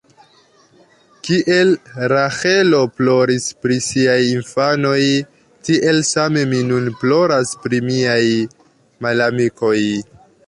[1.27, 1.73] Kiel
[2.13, 4.95] Raĥelo ploris pri siaj infanoj,
[5.69, 8.23] tiel same mi nun ploras pri miaj
[9.07, 9.79] malamikoj.